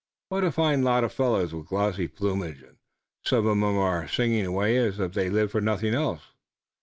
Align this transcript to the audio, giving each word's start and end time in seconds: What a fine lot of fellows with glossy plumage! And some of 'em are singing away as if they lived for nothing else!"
What 0.29 0.43
a 0.43 0.51
fine 0.51 0.81
lot 0.81 1.03
of 1.03 1.13
fellows 1.13 1.53
with 1.53 1.67
glossy 1.67 2.07
plumage! 2.07 2.63
And 2.63 2.77
some 3.23 3.45
of 3.45 3.51
'em 3.51 3.63
are 3.77 4.07
singing 4.07 4.47
away 4.47 4.75
as 4.77 4.99
if 4.99 5.13
they 5.13 5.29
lived 5.29 5.51
for 5.51 5.61
nothing 5.61 5.93
else!" 5.93 6.23